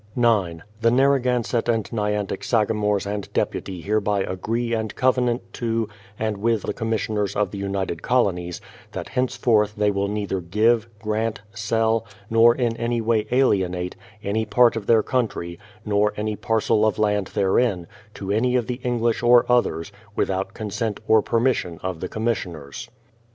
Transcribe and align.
9. 0.15 0.63
The 0.81 0.89
Narragansett 0.89 1.69
and 1.69 1.85
Nyantick 1.93 2.43
sagamores 2.43 3.05
and 3.05 3.31
deputy 3.33 3.81
hereby 3.81 4.21
agree 4.23 4.73
and 4.73 4.95
covenant 4.95 5.53
to 5.53 5.87
and 6.17 6.37
with 6.37 6.63
the 6.63 6.73
commissioners 6.73 7.35
of 7.35 7.51
the 7.51 7.59
United 7.59 8.01
Colonies, 8.01 8.59
that 8.93 9.09
henceforth 9.09 9.75
they 9.75 9.91
will 9.91 10.07
neither 10.07 10.41
give, 10.41 10.87
grant, 10.97 11.41
sell, 11.53 12.03
nor 12.31 12.55
in 12.55 12.75
any 12.77 12.99
way 12.99 13.27
alienate, 13.29 13.95
any 14.23 14.43
part 14.43 14.75
of 14.75 14.87
their 14.87 15.03
country, 15.03 15.59
nor 15.85 16.15
any 16.17 16.35
parcel 16.35 16.83
of 16.83 16.97
land 16.97 17.27
therein, 17.35 17.85
to 18.15 18.31
any 18.31 18.55
of 18.55 18.65
the 18.65 18.81
Enghsh 18.83 19.21
or 19.21 19.45
others, 19.47 19.91
without 20.15 20.55
consent 20.55 20.99
and 21.07 21.25
permission 21.25 21.79
of 21.83 21.99
the 21.99 22.09
commissioners. 22.09 22.89